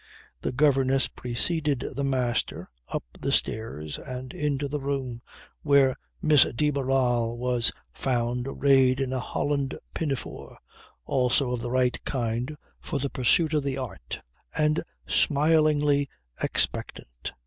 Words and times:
The 0.41 0.51
governess 0.51 1.07
preceded 1.07 1.81
the 1.95 2.03
master 2.03 2.71
up 2.91 3.03
the 3.19 3.31
stairs 3.31 3.99
and 3.99 4.33
into 4.33 4.67
the 4.67 4.79
room 4.79 5.21
where 5.61 5.95
Miss 6.23 6.43
de 6.55 6.71
Barral 6.71 7.37
was 7.37 7.71
found 7.93 8.47
arrayed 8.47 8.99
in 8.99 9.13
a 9.13 9.19
holland 9.19 9.77
pinafore 9.93 10.57
(also 11.05 11.51
of 11.51 11.59
the 11.61 11.69
right 11.69 12.03
kind 12.03 12.57
for 12.79 12.97
the 12.97 13.11
pursuit 13.11 13.53
of 13.53 13.61
the 13.61 13.77
art) 13.77 14.21
and 14.57 14.81
smilingly 15.05 16.09
expectant. 16.41 17.33